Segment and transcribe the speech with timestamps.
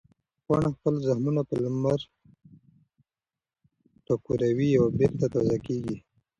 [0.45, 1.99] پاڼه خپل زخمونه په لمر
[4.05, 5.97] ټکوروي او بېرته تازه کېږي.